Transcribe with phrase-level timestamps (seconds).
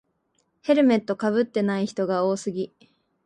[0.63, 2.73] ヘルメットかぶってない人が多すぎ